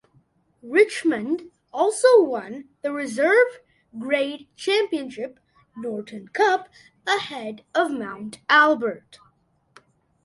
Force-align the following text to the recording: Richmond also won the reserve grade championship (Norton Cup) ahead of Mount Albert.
Richmond 0.63 1.51
also 1.71 2.23
won 2.23 2.67
the 2.81 2.91
reserve 2.91 3.59
grade 3.99 4.47
championship 4.55 5.39
(Norton 5.77 6.27
Cup) 6.29 6.69
ahead 7.05 7.63
of 7.75 7.91
Mount 7.91 8.39
Albert. 8.49 9.19